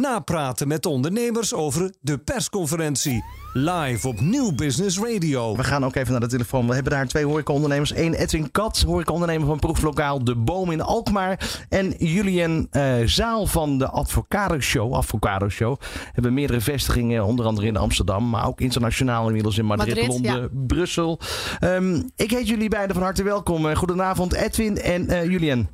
[0.00, 3.24] Napraten met ondernemers over de persconferentie.
[3.52, 5.56] Live op Nieuw Business Radio.
[5.56, 6.66] We gaan ook even naar de telefoon.
[6.66, 7.96] We hebben daar twee horecaondernemers.
[7.96, 11.64] Eén Edwin Kat, horecaondernemer van proeflokaal De Boom in Alkmaar.
[11.68, 14.94] En Julian uh, Zaal van de Advocado Show.
[14.94, 15.76] Advocado Show.
[16.12, 18.30] Hebben meerdere vestigingen, onder andere in Amsterdam.
[18.30, 21.20] Maar ook internationaal inmiddels in Madrid, Madrid Londen, Brussel.
[21.60, 23.74] Um, ik heet jullie beiden van harte welkom.
[23.74, 25.68] Goedenavond Edwin en uh, Julian.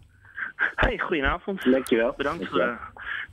[0.74, 1.72] Hey, goedenavond.
[1.72, 2.14] Dankjewel.
[2.16, 2.66] Bedankt voor, uh,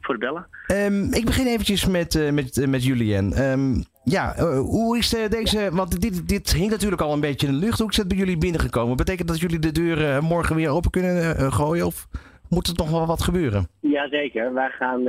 [0.08, 0.48] voor het bellen.
[0.94, 3.38] Um, ik begin eventjes met, uh, met, uh, met Julian.
[3.38, 5.70] Um, ja, hoe is deze...
[5.72, 7.80] Want dit, dit hing natuurlijk al een beetje in de lucht.
[7.80, 8.98] Hoe is het bij jullie binnengekomen?
[8.98, 11.86] Betekent dat jullie de deur morgen weer open kunnen gooien?
[11.86, 12.08] Of
[12.50, 13.68] moet er nog wel wat gebeuren?
[13.80, 14.54] Jazeker.
[14.54, 15.04] Wij gaan,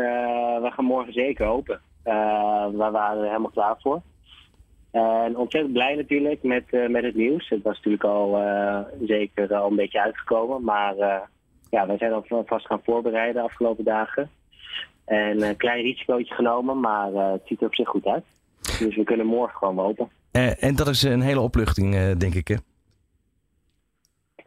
[0.61, 1.80] wij gaan morgen zeker open.
[2.02, 4.02] wij waren er helemaal klaar voor.
[4.90, 7.49] En ontzettend blij natuurlijk met, met het nieuws.
[7.49, 8.43] Het was natuurlijk al
[9.07, 10.65] zeker al een beetje uitgekomen.
[10.65, 10.95] Maar
[11.71, 14.30] ja, wij zijn alvast gaan voorbereiden de afgelopen dagen.
[15.09, 18.24] En een klein risicootje genomen, maar uh, het ziet er op zich goed uit.
[18.78, 20.09] Dus we kunnen morgen gewoon open.
[20.32, 22.56] Uh, en dat is een hele opluchting, denk ik, hè?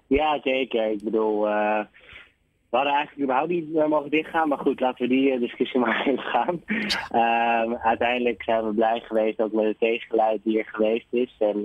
[0.08, 0.92] Ja, zeker.
[0.92, 4.48] Ik bedoel, we hadden eigenlijk überhaupt niet mogen dichtgaan.
[4.48, 6.64] Maar goed, laten we die discussie maar even gaan.
[7.10, 11.36] Ehm, uiteindelijk zijn we blij geweest ook met het tegengeluid die er geweest is.
[11.40, 11.62] En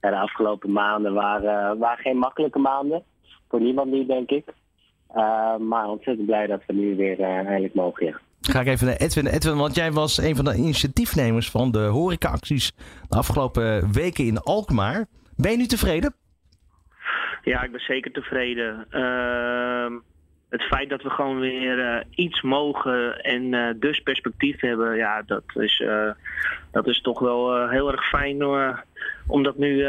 [0.00, 3.02] de afgelopen maanden waren, waren geen makkelijke maanden.
[3.48, 4.44] Voor niemand niet, denk ik.
[5.16, 8.06] Uh, maar ontzettend blij dat we nu weer uh, eindelijk mogen.
[8.06, 8.20] Ja.
[8.40, 9.26] Ga ik even naar Edwin.
[9.26, 12.72] Edwin, want jij was een van de initiatiefnemers van de horecaacties
[13.08, 15.06] de afgelopen weken in Alkmaar.
[15.36, 16.14] Ben je nu tevreden?
[17.42, 18.86] Ja, ik ben zeker tevreden.
[18.90, 19.98] Uh,
[20.48, 25.44] het feit dat we gewoon weer uh, iets mogen en dus perspectief hebben, ja, dat
[25.54, 25.84] is,
[26.70, 28.44] dat is toch wel heel erg fijn
[29.26, 29.86] om dat nu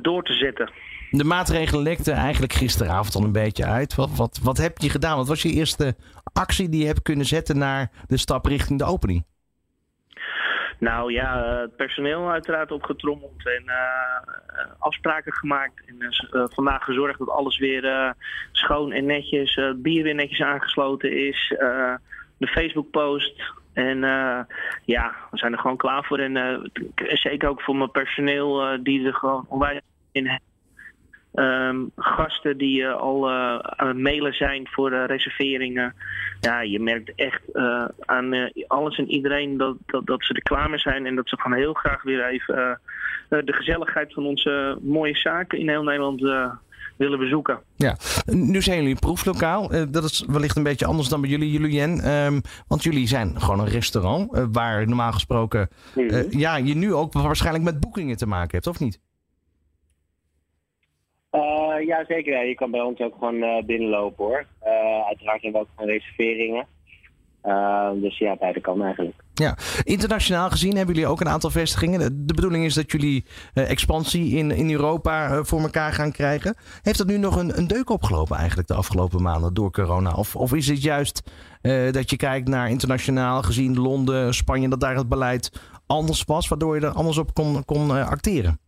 [0.00, 0.70] door te zetten.
[1.16, 3.94] De maatregelen lekten eigenlijk gisteravond al een beetje uit.
[3.94, 5.16] Wat, wat, wat heb je gedaan?
[5.16, 5.94] Wat was je eerste
[6.32, 9.24] actie die je hebt kunnen zetten naar de stap richting de opening?
[10.78, 13.74] Nou ja, het personeel uiteraard opgetrommeld en uh,
[14.78, 15.82] afspraken gemaakt.
[15.86, 18.14] En uh, vandaag gezorgd dat alles weer
[18.52, 21.54] schoon en netjes, bier weer netjes aangesloten is.
[22.36, 23.42] de Facebook post.
[23.72, 23.98] En
[24.84, 26.18] ja, we zijn er gewoon klaar voor.
[26.18, 26.72] En
[27.12, 29.80] zeker ook voor mijn personeel die er gewoon onwijs
[30.12, 30.52] in hebben
[31.34, 35.94] Um, gasten die uh, al uh, aan het mailen zijn voor uh, reserveringen.
[36.40, 37.42] Ja, je merkt echt
[37.98, 41.06] aan alles en iedereen dat, dat, dat, ze er klaar mee zijn.
[41.06, 42.80] En dat ze gewoon heel graag weer even
[43.28, 46.20] de gezelligheid van onze mooie zaken in heel Nederland
[46.96, 47.60] willen bezoeken.
[47.76, 49.90] Ja, nu zijn jullie een proeflokaal.
[49.90, 52.10] dat is wellicht een beetje anders dan bij jullie, Julien.
[52.10, 56.26] Um, want jullie zijn gewoon een restaurant waar normaal gesproken mm -hmm.
[56.30, 59.00] ja, je nu ook waarschijnlijk met boekingen te maken hebt, of niet?
[61.34, 62.46] Uh, ja, zeker.
[62.46, 64.46] Je kan bij ons ook gewoon uh, binnenlopen hoor.
[64.64, 66.66] Uh, uiteraard hebben we ook reserveringen.
[68.00, 69.16] dus ja, beide kan eigenlijk.
[69.34, 72.26] Ja, internationaal gezien hebben jullie ook een aantal vestigingen.
[72.26, 73.24] De bedoeling is dat jullie
[73.54, 76.56] expansie in, in Europa voor elkaar gaan krijgen.
[76.82, 80.12] Heeft dat nu nog een, een deuk opgelopen eigenlijk de afgelopen maanden door corona?
[80.12, 81.30] Of, of is het juist
[81.90, 85.52] dat je kijkt naar internationaal gezien Londen, Spanje, dat daar het beleid
[85.86, 88.58] anders was, waardoor je er anders op kon, kon acteren?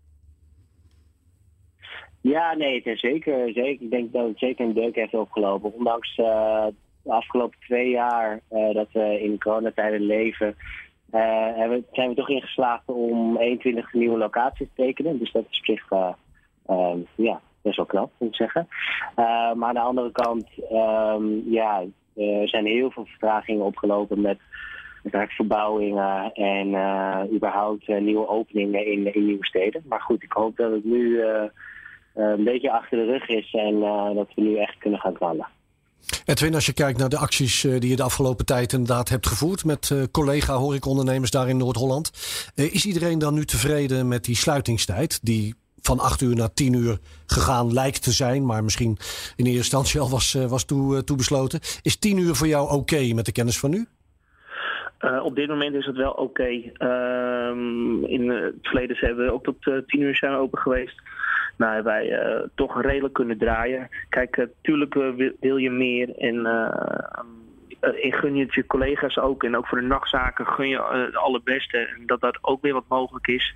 [2.29, 3.69] Ja, nee, zeker, zeker.
[3.83, 5.73] Ik denk dat het zeker een deuk heeft opgelopen.
[5.75, 6.67] Ondanks uh,
[7.03, 10.57] de afgelopen twee jaar uh, dat we in coronatijden leven,
[11.15, 15.19] uh, hebben, zijn we toch ingeslaagd om 21 nieuwe locaties te tekenen.
[15.19, 15.91] Dus dat is op zich
[16.71, 18.69] um, ja, best wel knap, moet ik zeggen.
[19.55, 24.39] maar aan de andere kant, um, ja, er zijn heel veel vertragingen opgelopen met
[25.29, 26.69] verbouwingen en
[27.35, 29.83] überhaupt nieuwe openingen in, in nieuwe steden.
[29.89, 31.23] Maar goed, ik hoop dat het nu
[32.17, 33.81] een beetje achter de rug is en
[34.15, 35.47] dat we nu echt kunnen gaan knallen.
[36.25, 39.65] Edwin, als je kijkt naar de acties die je de afgelopen tijd inderdaad hebt gevoerd
[39.65, 42.11] met collega horecaondernemers daar in Noord-Holland.
[42.55, 45.55] Is iedereen dan nu tevreden met die sluitingstijd die
[45.87, 48.97] van 8 uur naar 10 uur gegaan lijkt te zijn, maar misschien
[49.37, 51.61] in eerste instantie al was, was toe, toebesloten.
[51.83, 53.87] Is 10 uur voor jou oké okay met de kennis van nu?
[55.01, 56.23] Uh, op dit moment is het wel oké.
[56.23, 56.73] Okay.
[57.49, 61.01] Um, in het verleden zijn we ook tot uh, 10 uur zijn open geweest
[61.57, 63.89] nou, wij uh, toch redelijk kunnen draaien.
[64.09, 69.45] Kijk, natuurlijk uh, wil, wil, je meer en uh, gun je het je collega's ook.
[69.45, 71.79] En ook voor de nachtzaken gun je het allerbeste.
[71.79, 73.55] En dat dat ook weer wat mogelijk is.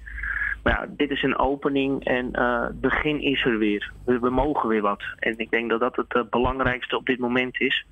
[0.62, 3.92] Maar ja, dit is een opening en het begin is er weer.
[4.04, 5.02] We, mogen weer wat.
[5.18, 7.86] En ik denk dat dat het belangrijkste op dit moment is.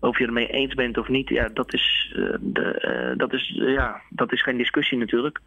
[0.00, 3.58] Of je ermee eens bent of niet, ja, dat is, eh, de, eh, dat is,
[3.58, 5.40] eh, ja, dat is geen discussie natuurlijk.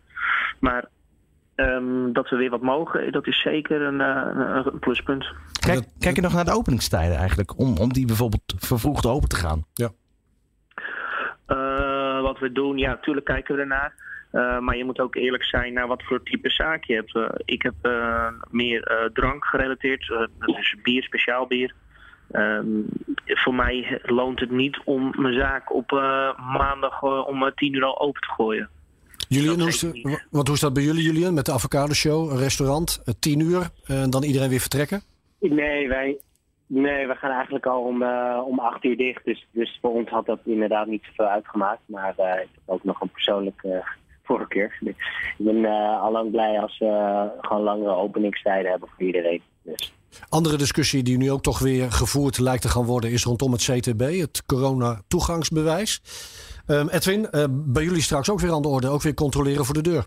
[0.60, 0.88] Maar
[1.56, 5.26] ehm, dat we weer wat mogen, dat is zeker een, eh, een pluspunt.
[5.60, 7.60] Kijk, kijk je nog naar de openingstijden eigenlijk?
[7.60, 9.66] Om, om die bijvoorbeeld vervroegd open te gaan?
[11.46, 13.94] Eh, wat we doen, ja, natuurlijk kijken we ernaar.
[14.32, 17.44] Eh, maar je moet ook eerlijk zijn naar wat voor type zaak je hebt.
[17.46, 20.14] Ik heb eh, meer eh, drank gerelateerd,
[20.46, 21.74] is bier, speciaal bier.
[22.32, 22.66] Ehm,
[23.26, 28.00] voor mij loont het niet om mijn zaak op eh, maandag om tien uur al
[28.00, 28.70] open te gooien.
[29.34, 29.82] Julian, hoe is,
[30.30, 31.34] wat, hoe is dat bij jullie, Julian?
[31.34, 35.04] Met de avocado show, een restaurant, eh, tien uur en dan iedereen weer vertrekken?
[35.40, 36.18] Nee, wij,
[36.68, 39.26] nee, we gaan eigenlijk al om, eh, om acht uur dicht.
[39.26, 41.82] Dus, dus voor ons had dat inderdaad niet zoveel uitgemaakt.
[41.86, 43.84] Maar eh, ik heb ook nog een persoonlijke
[44.24, 44.78] voorkeur.
[45.38, 49.42] Ik ben eh, al lang blij als we gewoon langere openingstijden hebben voor iedereen.
[49.62, 49.94] Dus.
[50.30, 53.62] Andere discussie die nu ook toch weer gevoerd lijkt te gaan worden is rondom het
[53.62, 56.02] CTB, het corona-toegangsbewijs.
[56.68, 59.74] Ehm, Edwin, eh, bij jullie straks ook weer aan de orde, ook weer controleren voor
[59.74, 60.06] de deur.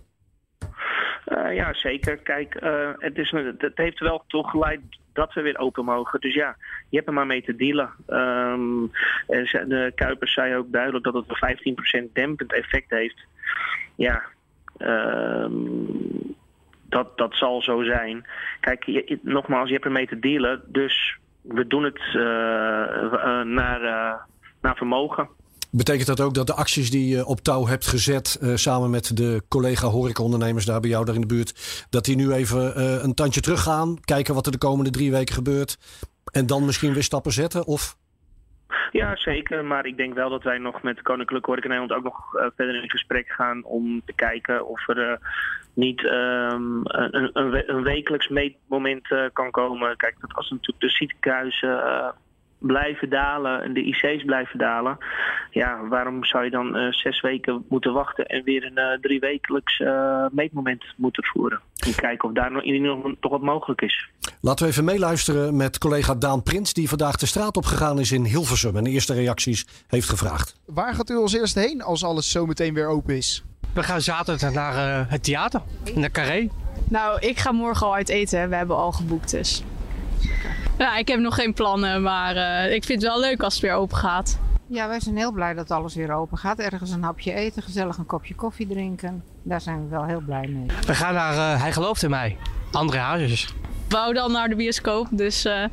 [1.24, 2.16] Eh, ja, zeker.
[2.16, 4.80] Kijk, eh, het, is, het heeft wel toch geleid
[5.12, 6.20] dat we weer open mogen.
[6.20, 6.56] Dus ja,
[6.88, 7.90] je hebt er maar mee te dealen.
[8.06, 8.86] Ehm,
[9.68, 13.26] de Kuipers zei ook duidelijk dat het een 15% dempend effect heeft.
[13.94, 14.22] Ja,
[14.78, 15.52] ehm,
[16.88, 18.26] dat, dat zal zo zijn.
[18.60, 20.62] Kijk, nogmaals, je hebt er mee te dealen.
[20.66, 22.00] Dus we doen het
[23.44, 23.80] naar,
[24.60, 25.28] naar vermogen.
[25.70, 29.16] Betekent dat ook dat de acties die je op touw hebt gezet eh, samen met
[29.16, 33.02] de collega horecaondernemers daar bij jou daar in de buurt, dat die nu even eh,
[33.02, 35.78] een tandje teruggaan, kijken wat er de komende drie weken gebeurt
[36.32, 37.66] en dan misschien weer stappen zetten?
[37.66, 37.96] Of
[38.92, 39.64] Ja, zeker.
[39.64, 42.82] Maar ik denk wel dat wij nog met Koninklijke Horeca Nederland ook nog eh, verder
[42.82, 45.18] in gesprek gaan om te kijken of er
[45.74, 49.96] niet ehm, een, een, we- een wekelijks meetmoment kan komen.
[49.96, 52.14] Kijk, dat als natuurlijk de ziekenhuizen
[52.66, 54.98] blijven dalen en de IC's blijven dalen,
[55.50, 59.20] ja, waarom zou je dan eh, zes weken moeten wachten en weer een eh, drie
[59.20, 61.60] wekelijks eh, meetmoment moeten voeren?
[61.86, 64.08] En kijken of daar nog, in ieder geval toch wat mogelijk is.
[64.40, 68.12] laten we even meeluisteren met collega Daan Prins, die vandaag de straat op gegaan is
[68.12, 70.60] in Hilversum en de eerste reacties heeft gevraagd.
[70.66, 73.44] Waar gaat u als eerste heen als alles zo meteen weer open is?
[73.76, 75.62] We gaan zaterdag naar eh, het theater,
[75.94, 76.48] naar Carré.
[76.88, 78.48] Nou, ik ga morgen al uit eten.
[78.48, 79.62] We hebben al geboekt dus.
[80.86, 83.62] Ja, ik heb nog geen plannen, maar eh, ik vind het wel leuk als het
[83.62, 84.38] weer open gaat.
[84.68, 86.58] Ja, wij zijn heel blij dat alles weer open gaat.
[86.58, 89.24] Ergens een hapje eten, gezellig een kopje koffie drinken.
[89.42, 90.66] Daar zijn we wel heel blij mee.
[90.86, 92.36] We gaan naar eh, Hij gelooft in mij.
[92.72, 93.54] André Hazes.
[93.88, 95.64] Wou dan naar de bioscoop, dus eh,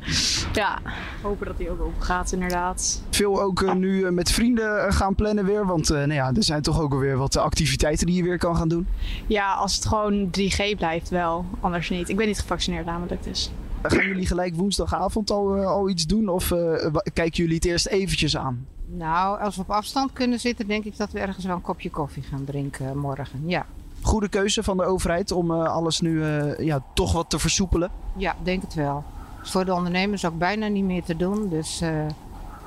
[0.52, 0.78] ja,
[1.22, 3.02] hopen dat die ook open gaat inderdaad.
[3.10, 5.66] Veel ook nu met vrienden gaan plannen weer.
[5.66, 8.56] Want eh, nou ja, er zijn toch ook alweer wat activiteiten die je weer kan
[8.56, 8.86] gaan doen.
[9.26, 12.08] Ja, als het gewoon 3G blijft wel, anders niet.
[12.08, 13.50] Ik ben niet gevaccineerd namelijk dus.
[13.86, 16.28] Gaan jullie gelijk woensdagavond al, eh, al iets doen?
[16.28, 18.66] Of eh, kijken jullie het eerst eventjes aan?
[18.86, 21.90] Nou, als we op afstand kunnen zitten, denk ik dat we ergens wel een kopje
[21.90, 23.42] koffie gaan drinken morgen.
[23.46, 23.66] Ja,
[24.04, 27.90] Goede keuze van de overheid om eh, alles nu eh, ja, toch wat te versoepelen.
[28.16, 29.04] ja denk het wel.
[29.42, 31.48] Is voor de ondernemers ook bijna niet meer te doen.
[31.48, 31.90] Dus, eh,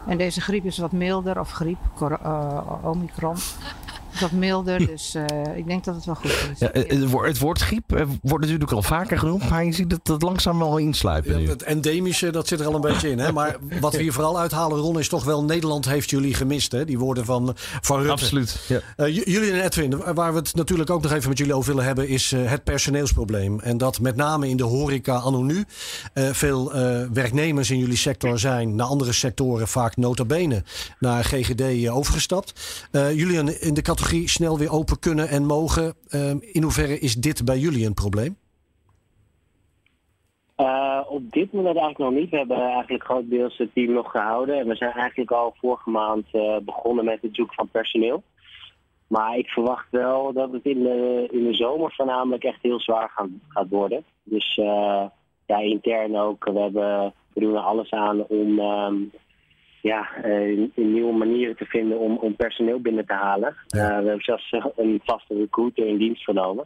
[0.08, 3.36] en deze griep is wat milder, of griep, eh, omicron.
[4.18, 5.24] Is wat milder, dus eh,
[5.56, 6.60] ik denk dat het wel goed is.
[6.60, 9.72] Ja, eh, het, woord- het woord griep eh, wordt natuurlijk al vaker genoemd, maar je
[9.72, 11.50] ziet dat het langzaam wel insluipen Ja, nu.
[11.50, 13.20] het endemische, dat zit er al een beetje in.
[13.20, 13.32] Hè?
[13.32, 16.72] Maar wat we hier vooral uithalen, Ron, is toch wel Nederland heeft jullie gemist.
[16.72, 16.86] Hè?
[16.86, 18.12] Die woorden van, van Rutte.
[18.12, 18.60] Absoluut.
[18.68, 18.80] Ja.
[18.96, 21.86] Eh, jullie en Edwin, waar we het natuurlijk ook nog even met jullie over willen
[21.86, 23.60] hebben, is eh, het personeelsprobleem.
[23.60, 25.66] En dat met name in de horeca anno nu
[26.14, 30.64] eh, veel eh, werknemers in jullie sector zijn naar andere sectoren, vaak nota bene,
[31.00, 32.54] naar GGD overgestapt.
[32.92, 35.94] Eh, jullie in- in de categorie snel weer open kunnen en mogen.
[36.08, 38.38] eh, in hoeverre is dit bij jullie een probleem?
[40.56, 42.30] Eh, op dit moment eigenlijk nog niet.
[42.30, 44.60] We hebben eigenlijk grotendeels het team nog gehouden.
[44.60, 48.24] En we zijn eigenlijk al vorige maand eh, begonnen met het zoeken van personeel.
[49.08, 53.12] Maar ik verwacht wel dat het in de, in de zomer voornamelijk echt heel zwaar
[53.48, 54.04] gaat worden.
[54.24, 55.06] Dus eh,
[55.46, 56.46] ja, intern ook.
[56.46, 58.96] We, hebben, we doen er alles aan om ehm,
[59.88, 63.56] ja, eh, nieuwe manieren te vinden om, om personeel binnen te halen.
[63.68, 66.66] Eh, we hebben zelfs eh, een vaste recruiter in dienst genomen.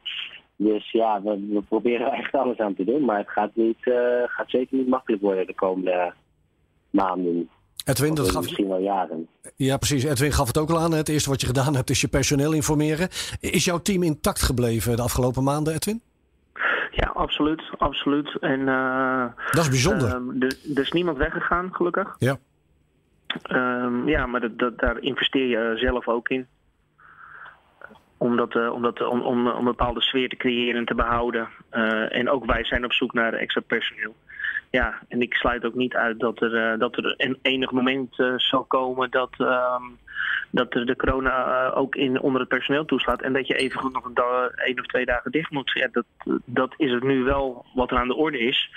[0.55, 3.05] Dus ja, we, we proberen er echt alles aan te doen.
[3.05, 6.13] Maar het gaat, niet, eh, gaat zeker niet makkelijk worden de komende
[6.89, 7.49] maanden.
[7.85, 9.27] Edwin, dat gaf, misschien wel jaren.
[9.55, 10.03] ja, precies.
[10.03, 10.91] Edwin gaf het ook al aan.
[10.91, 13.07] Het eerste wat je gedaan hebt is je personeel informeren.
[13.39, 16.01] Is jouw team intact gebleven de afgelopen maanden, Edwin?
[16.91, 17.61] Ja, absoluut.
[17.77, 18.37] absoluut.
[18.39, 20.07] En, eh, Dat is bijzonder.
[20.07, 22.15] Ehm, er, er is niemand weggegaan, gelukkig.
[22.17, 22.37] Ja.
[23.43, 26.47] Ehm, ja, maar dat, dat, daar investeer je zelf ook in.
[28.17, 31.49] Om, dat, eh, om, dat, om, een bepaalde sfeer te creëren en te behouden.
[31.69, 34.15] Eh, en ook wij zijn op zoek naar extra personeel.
[34.69, 38.15] ja, en ik sluit ook niet uit dat er, eh, dat er een enig moment
[38.35, 39.83] zal komen dat, ehm,
[40.49, 43.21] dat er de corona ook in, onder het personeel toeslaat.
[43.21, 44.15] En dat je even goed nog een,
[44.55, 45.87] één of twee dagen dicht moet.
[45.91, 46.05] Dat,
[46.45, 48.69] dat is het nu wel wat er aan de orde is.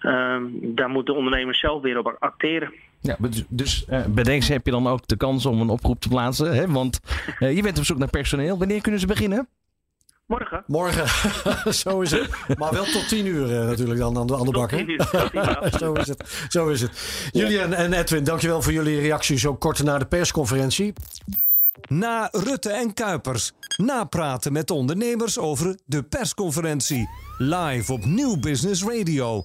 [0.00, 2.72] Ehm, daar moeten de ondernemers zelf weer op acteren.
[3.06, 6.00] Ja, dus dus eh, bij deze heb je dan ook de kans om een oproep
[6.00, 6.54] te plaatsen.
[6.54, 6.66] Hè?
[6.66, 7.00] Want
[7.38, 8.58] eh, je bent op zoek naar personeel.
[8.58, 9.48] Wanneer kunnen ze beginnen?
[10.26, 10.64] Morgen.
[10.66, 11.08] Morgen,
[11.74, 12.28] zo is het.
[12.58, 14.70] Maar wel tot tien uur eh, natuurlijk dan aan de, aan de bak.
[14.70, 14.76] hè?
[14.76, 15.80] 10 uur, tot 10 uur, absoluut.
[15.80, 16.46] zo is het.
[16.48, 17.28] Zo is het.
[17.32, 20.92] Julian en Edwin, dankjewel voor jullie reacties zo kort na de persconferentie.
[21.88, 23.52] Na Rutte en Kuipers.
[23.76, 27.08] Napraten met ondernemers over de persconferentie.
[27.38, 29.44] Live op Nieuw Business Radio.